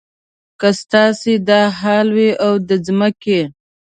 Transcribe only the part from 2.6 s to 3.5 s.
د ځمکې.